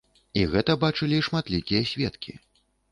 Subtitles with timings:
[0.39, 2.39] І гэта бачылі шматлікія сведкі.